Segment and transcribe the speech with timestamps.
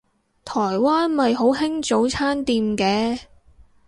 [0.43, 3.19] 台灣咪好興早餐店嘅